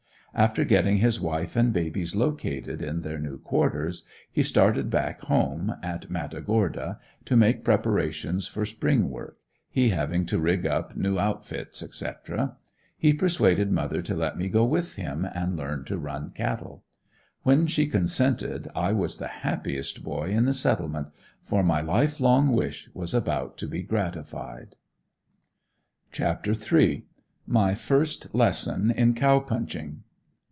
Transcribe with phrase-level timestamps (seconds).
[0.33, 5.75] After getting his wife and babies located in their new quarters, he started back home,
[5.83, 11.83] in Matagorda, to make preparations for spring work, he having to rig up new outfits,
[11.83, 12.55] etc.
[12.97, 16.85] He persuaded mother to let me go with him, and learn to run cattle.
[17.43, 21.09] When she consented I was the happiest boy in the "Settlement,"
[21.41, 24.77] for my life long wish was about to be gratified.
[26.13, 27.03] CHAPTER III.
[27.47, 30.03] MY FIRST LESSON IN COW PUNCHING.